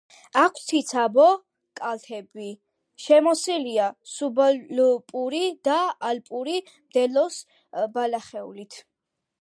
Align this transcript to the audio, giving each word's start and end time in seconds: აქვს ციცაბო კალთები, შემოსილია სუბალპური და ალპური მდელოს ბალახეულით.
აქვს 0.43 0.63
ციცაბო 0.69 1.25
კალთები, 1.79 2.47
შემოსილია 3.03 3.89
სუბალპური 4.15 5.43
და 5.69 5.77
ალპური 6.11 6.57
მდელოს 6.67 7.41
ბალახეულით. 7.99 8.81